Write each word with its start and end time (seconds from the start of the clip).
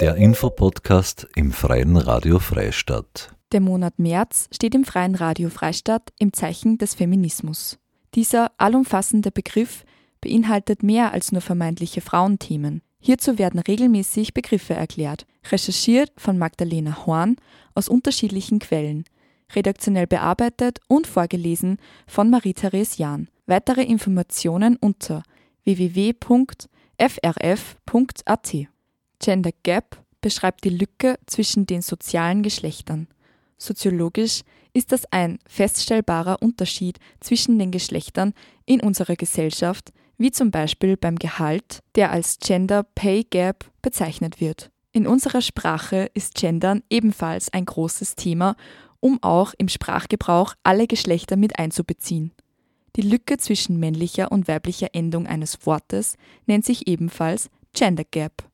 Der 0.00 0.16
Infopodcast 0.16 1.28
im 1.36 1.52
Freien 1.52 1.96
Radio 1.96 2.38
Freistadt. 2.38 3.34
Der 3.52 3.60
Monat 3.60 3.98
März 3.98 4.48
steht 4.50 4.74
im 4.74 4.84
Freien 4.84 5.14
Radio 5.14 5.48
Freistadt 5.48 6.12
im 6.18 6.32
Zeichen 6.32 6.78
des 6.78 6.94
Feminismus. 6.94 7.78
Dieser 8.14 8.50
allumfassende 8.58 9.30
Begriff 9.30 9.84
beinhaltet 10.20 10.82
mehr 10.82 11.12
als 11.12 11.30
nur 11.30 11.40
vermeintliche 11.40 12.00
Frauenthemen. 12.00 12.82
Hierzu 12.98 13.38
werden 13.38 13.60
regelmäßig 13.60 14.34
Begriffe 14.34 14.74
erklärt, 14.74 15.26
recherchiert 15.50 16.10
von 16.16 16.38
Magdalena 16.38 17.06
Horn 17.06 17.36
aus 17.74 17.88
unterschiedlichen 17.88 18.58
Quellen, 18.58 19.04
redaktionell 19.54 20.06
bearbeitet 20.06 20.80
und 20.88 21.06
vorgelesen 21.06 21.78
von 22.06 22.30
Marie-Therese 22.30 22.98
Jahn. 22.98 23.28
Weitere 23.46 23.82
Informationen 23.82 24.76
unter 24.76 25.22
www.frf.at. 25.64 26.32
Gender 29.22 29.52
Gap 29.62 30.02
beschreibt 30.20 30.64
die 30.64 30.70
Lücke 30.70 31.18
zwischen 31.26 31.64
den 31.64 31.80
sozialen 31.80 32.42
Geschlechtern. 32.42 33.08
Soziologisch 33.56 34.42
ist 34.74 34.90
das 34.90 35.04
ein 35.12 35.38
feststellbarer 35.46 36.42
Unterschied 36.42 36.98
zwischen 37.20 37.58
den 37.58 37.70
Geschlechtern 37.70 38.34
in 38.66 38.80
unserer 38.80 39.16
Gesellschaft, 39.16 39.92
wie 40.18 40.32
zum 40.32 40.50
Beispiel 40.50 40.96
beim 40.96 41.16
Gehalt, 41.16 41.80
der 41.94 42.10
als 42.10 42.38
Gender 42.38 42.82
Pay 42.82 43.24
Gap 43.24 43.70
bezeichnet 43.80 44.40
wird. 44.40 44.70
In 44.92 45.06
unserer 45.06 45.40
Sprache 45.40 46.10
ist 46.14 46.34
Gendern 46.34 46.82
ebenfalls 46.90 47.52
ein 47.52 47.64
großes 47.64 48.16
Thema, 48.16 48.56
um 49.00 49.22
auch 49.22 49.54
im 49.56 49.68
Sprachgebrauch 49.68 50.54
alle 50.64 50.86
Geschlechter 50.86 51.36
mit 51.36 51.58
einzubeziehen. 51.58 52.32
Die 52.96 53.02
Lücke 53.02 53.38
zwischen 53.38 53.78
männlicher 53.78 54.30
und 54.32 54.48
weiblicher 54.48 54.94
Endung 54.94 55.26
eines 55.26 55.64
Wortes 55.64 56.16
nennt 56.46 56.64
sich 56.64 56.88
ebenfalls 56.88 57.48
Gender 57.72 58.04
Gap. 58.04 58.51